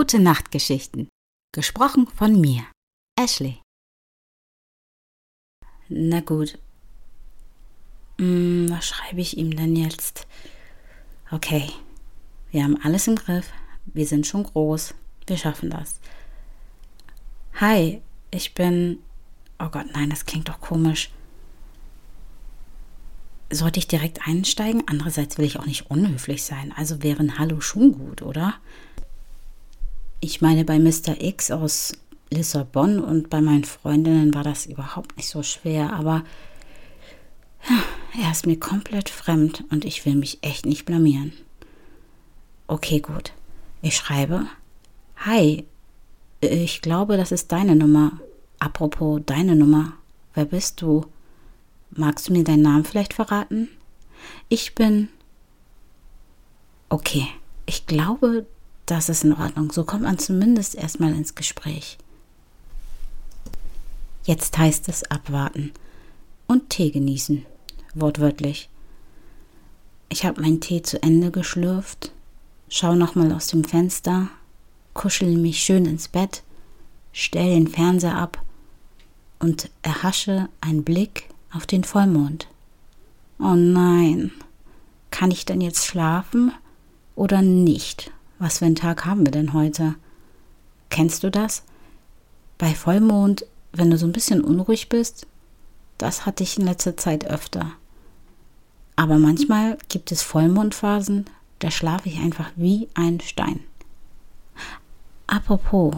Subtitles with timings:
[0.00, 1.10] Gute Nachtgeschichten.
[1.52, 2.64] Gesprochen von mir,
[3.20, 3.60] Ashley.
[5.90, 6.58] Na gut.
[8.18, 10.26] Hm, was schreibe ich ihm denn jetzt?
[11.30, 11.68] Okay.
[12.50, 13.52] Wir haben alles im Griff.
[13.84, 14.94] Wir sind schon groß.
[15.26, 16.00] Wir schaffen das.
[17.56, 19.00] Hi, ich bin.
[19.58, 21.10] Oh Gott, nein, das klingt doch komisch.
[23.52, 24.82] Sollte ich direkt einsteigen?
[24.86, 26.72] Andererseits will ich auch nicht unhöflich sein.
[26.74, 28.54] Also wäre ein Hallo schon gut, oder?
[30.20, 31.20] Ich meine, bei Mr.
[31.20, 31.94] X aus
[32.30, 36.22] Lissabon und bei meinen Freundinnen war das überhaupt nicht so schwer, aber
[38.20, 41.32] er ist mir komplett fremd und ich will mich echt nicht blamieren.
[42.66, 43.32] Okay, gut.
[43.82, 44.46] Ich schreibe.
[45.16, 45.64] Hi,
[46.40, 48.12] ich glaube, das ist deine Nummer.
[48.58, 49.94] Apropos deine Nummer.
[50.34, 51.06] Wer bist du?
[51.90, 53.68] Magst du mir deinen Namen vielleicht verraten?
[54.48, 55.08] Ich bin.
[56.88, 57.26] Okay,
[57.66, 58.46] ich glaube,
[58.90, 59.70] das ist in Ordnung.
[59.72, 61.98] So kommt man zumindest erstmal ins Gespräch.
[64.24, 65.72] Jetzt heißt es abwarten
[66.46, 67.46] und Tee genießen,
[67.94, 68.68] wortwörtlich.
[70.08, 72.12] Ich habe meinen Tee zu Ende geschlürft,
[72.68, 74.28] schau nochmal aus dem Fenster,
[74.92, 76.42] kuschel mich schön ins Bett,
[77.12, 78.42] stell den Fernseher ab
[79.38, 82.48] und erhasche einen Blick auf den Vollmond.
[83.38, 84.32] Oh nein,
[85.10, 86.52] kann ich denn jetzt schlafen
[87.14, 88.12] oder nicht?
[88.40, 89.96] Was für einen Tag haben wir denn heute?
[90.88, 91.62] Kennst du das?
[92.56, 95.26] Bei Vollmond, wenn du so ein bisschen unruhig bist,
[95.98, 97.72] das hatte ich in letzter Zeit öfter.
[98.96, 101.26] Aber manchmal gibt es Vollmondphasen,
[101.58, 103.60] da schlafe ich einfach wie ein Stein.
[105.26, 105.96] Apropos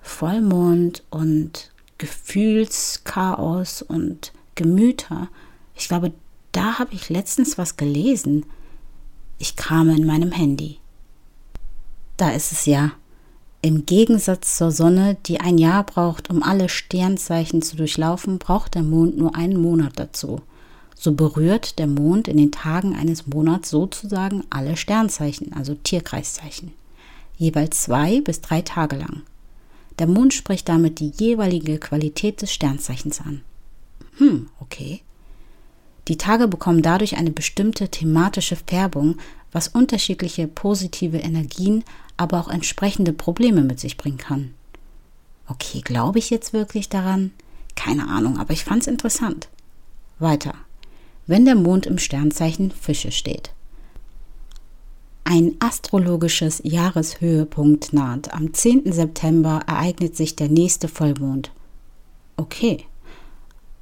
[0.00, 5.28] Vollmond und Gefühlschaos und Gemüter,
[5.74, 6.14] ich glaube,
[6.52, 8.46] da habe ich letztens was gelesen.
[9.38, 10.78] Ich krame in meinem Handy.
[12.16, 12.92] Da ist es ja.
[13.60, 18.82] Im Gegensatz zur Sonne, die ein Jahr braucht, um alle Sternzeichen zu durchlaufen, braucht der
[18.82, 20.42] Mond nur einen Monat dazu.
[20.94, 26.72] So berührt der Mond in den Tagen eines Monats sozusagen alle Sternzeichen, also Tierkreiszeichen,
[27.36, 29.22] jeweils zwei bis drei Tage lang.
[29.98, 33.42] Der Mond spricht damit die jeweilige Qualität des Sternzeichens an.
[34.18, 35.00] Hm, okay.
[36.08, 39.16] Die Tage bekommen dadurch eine bestimmte thematische Färbung,
[39.52, 41.84] was unterschiedliche positive Energien
[42.16, 44.54] aber auch entsprechende Probleme mit sich bringen kann.
[45.48, 47.32] Okay, glaube ich jetzt wirklich daran?
[47.76, 49.48] Keine Ahnung, aber ich fand es interessant.
[50.18, 50.54] Weiter.
[51.26, 53.50] Wenn der Mond im Sternzeichen Fische steht.
[55.24, 58.32] Ein astrologisches Jahreshöhepunkt naht.
[58.34, 58.92] Am 10.
[58.92, 61.50] September ereignet sich der nächste Vollmond.
[62.36, 62.84] Okay.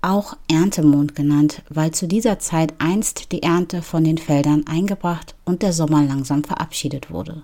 [0.03, 5.63] Auch Erntemond genannt, weil zu dieser Zeit einst die Ernte von den Feldern eingebracht und
[5.63, 7.43] der Sommer langsam verabschiedet wurde.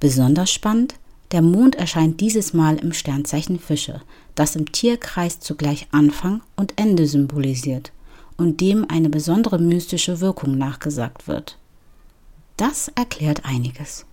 [0.00, 0.94] Besonders spannend,
[1.30, 4.00] der Mond erscheint dieses Mal im Sternzeichen Fische,
[4.34, 7.92] das im Tierkreis zugleich Anfang und Ende symbolisiert
[8.36, 11.58] und dem eine besondere mystische Wirkung nachgesagt wird.
[12.56, 14.06] Das erklärt einiges.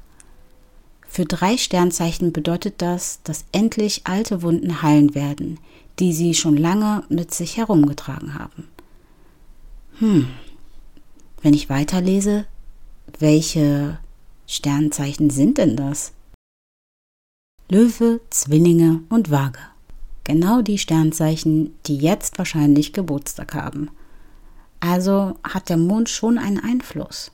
[1.07, 5.59] Für drei Sternzeichen bedeutet das, dass endlich alte Wunden heilen werden,
[5.99, 8.67] die sie schon lange mit sich herumgetragen haben.
[9.99, 10.27] Hm,
[11.41, 12.45] wenn ich weiterlese,
[13.17, 13.97] welche
[14.50, 16.13] Sternzeichen sind denn das?
[17.69, 19.59] Löwe, Zwillinge und Waage.
[20.24, 23.90] Genau die Sternzeichen, die jetzt wahrscheinlich Geburtstag haben.
[24.80, 27.31] Also hat der Mond schon einen Einfluss.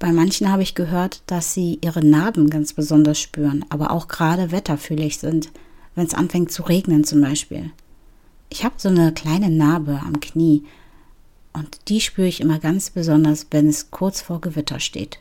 [0.00, 4.50] Bei manchen habe ich gehört, dass sie ihre Narben ganz besonders spüren, aber auch gerade
[4.50, 5.50] wetterfühlig sind,
[5.94, 7.70] wenn es anfängt zu regnen zum Beispiel.
[8.50, 10.64] Ich habe so eine kleine Narbe am Knie
[11.52, 15.20] und die spüre ich immer ganz besonders, wenn es kurz vor Gewitter steht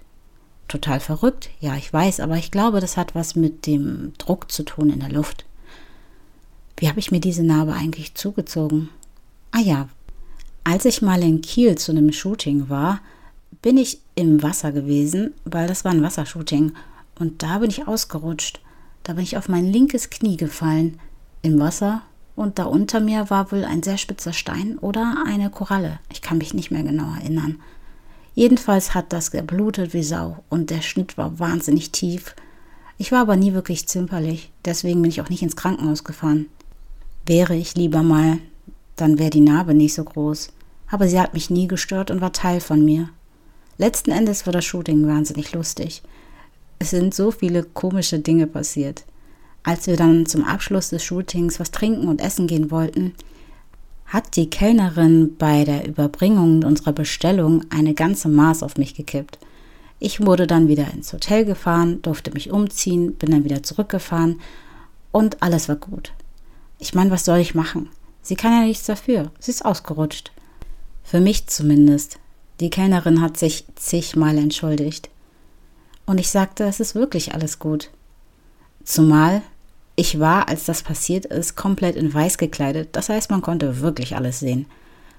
[0.74, 1.50] total verrückt.
[1.60, 5.00] Ja, ich weiß, aber ich glaube, das hat was mit dem Druck zu tun in
[5.00, 5.46] der Luft.
[6.78, 8.90] Wie habe ich mir diese Narbe eigentlich zugezogen?
[9.52, 9.88] Ah ja,
[10.64, 13.02] als ich mal in Kiel zu einem Shooting war,
[13.62, 16.74] bin ich im Wasser gewesen, weil das war ein Wassershooting.
[17.20, 18.60] Und da bin ich ausgerutscht.
[19.04, 21.00] Da bin ich auf mein linkes Knie gefallen
[21.44, 22.02] im Wasser
[22.36, 26.00] und da unter mir war wohl ein sehr spitzer Stein oder eine Koralle.
[26.12, 27.60] Ich kann mich nicht mehr genau erinnern.
[28.36, 32.36] Jedenfalls hat das geblutet wie Sau und der Schnitt war wahnsinnig tief.
[32.98, 36.48] Ich war aber nie wirklich zimperlich, deswegen bin ich auch nicht ins Krankenhaus gefahren.
[37.26, 38.40] Wäre ich lieber mal,
[38.96, 40.50] dann wäre die Narbe nicht so groß.
[40.90, 43.10] Aber sie hat mich nie gestört und war Teil von mir.
[43.78, 46.04] Letzten Endes war das Shooting wahnsinnig lustig.
[46.80, 49.04] Es sind so viele komische Dinge passiert.
[49.64, 53.14] Als wir dann zum Abschluss des Shootings was trinken und essen gehen wollten,
[54.14, 59.40] hat die Kellnerin bei der Überbringung unserer Bestellung eine ganze Maß auf mich gekippt.
[60.00, 64.40] Ich wurde dann wieder ins Hotel gefahren, durfte mich umziehen, bin dann wieder zurückgefahren
[65.12, 66.14] und alles war gut.
[66.78, 67.90] Ich meine, was soll ich machen?
[68.22, 69.32] Sie kann ja nichts dafür.
[69.40, 70.32] Sie ist ausgerutscht.
[71.04, 72.20] Für mich zumindest.
[72.60, 75.10] Die Kellnerin hat sich zigmal entschuldigt.
[76.06, 77.90] Und ich sagte, es ist wirklich alles gut.
[78.84, 79.42] Zumal
[79.96, 82.90] ich war, als das passiert ist, komplett in weiß gekleidet.
[82.94, 84.66] Das heißt, man konnte wirklich alles sehen.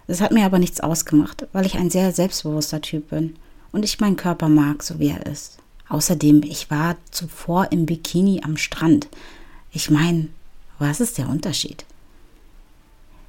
[0.07, 3.37] Es hat mir aber nichts ausgemacht, weil ich ein sehr selbstbewusster Typ bin
[3.73, 5.59] und ich meinen Körper mag, so wie er ist.
[5.89, 9.09] Außerdem, ich war zuvor im Bikini am Strand.
[9.71, 10.29] Ich meine,
[10.79, 11.85] was ist der Unterschied?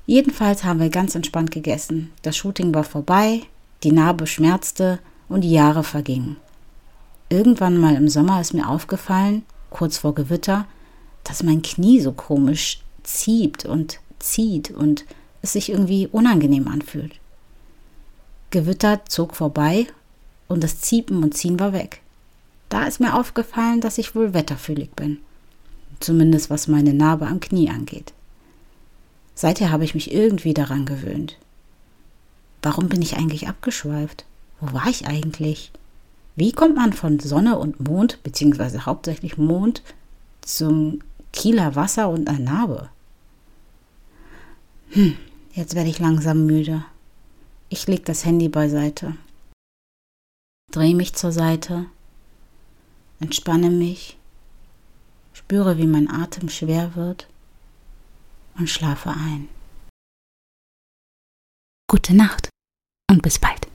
[0.07, 2.11] Jedenfalls haben wir ganz entspannt gegessen.
[2.21, 3.41] Das Shooting war vorbei,
[3.83, 4.99] die Narbe schmerzte
[5.29, 6.37] und die Jahre vergingen.
[7.29, 10.67] Irgendwann mal im Sommer ist mir aufgefallen, kurz vor Gewitter,
[11.25, 15.03] dass mein Knie so komisch zieht und zieht und
[15.41, 17.13] es sich irgendwie unangenehm anfühlt.
[18.51, 19.87] Gewitter zog vorbei
[20.47, 22.01] und das Ziepen und Ziehen war weg.
[22.69, 25.19] Da ist mir aufgefallen, dass ich wohl wetterfühlig bin.
[25.99, 28.13] Zumindest was meine Narbe am Knie angeht.
[29.33, 31.37] Seither habe ich mich irgendwie daran gewöhnt.
[32.61, 34.25] Warum bin ich eigentlich abgeschweift?
[34.59, 35.71] Wo war ich eigentlich?
[36.35, 39.83] Wie kommt man von Sonne und Mond, beziehungsweise hauptsächlich Mond,
[40.41, 40.99] zum
[41.35, 42.89] Kieler Wasser und einer Narbe?
[44.89, 45.17] Hm,
[45.53, 46.85] jetzt werde ich langsam müde.
[47.69, 49.17] Ich lege das Handy beiseite,
[50.71, 51.87] drehe mich zur Seite,
[53.19, 54.17] entspanne mich,
[55.33, 57.27] spüre, wie mein Atem schwer wird
[58.57, 59.49] und schlafe ein.
[61.89, 62.49] Gute Nacht
[63.11, 63.61] und bis bald.